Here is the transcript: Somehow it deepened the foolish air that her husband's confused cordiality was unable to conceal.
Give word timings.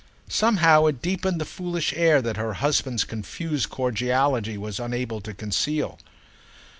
Somehow 0.31 0.87
it 0.87 0.99
deepened 0.99 1.39
the 1.39 1.45
foolish 1.45 1.93
air 1.95 2.23
that 2.23 2.35
her 2.35 2.53
husband's 2.53 3.03
confused 3.03 3.69
cordiality 3.69 4.57
was 4.57 4.79
unable 4.79 5.21
to 5.21 5.31
conceal. 5.35 5.99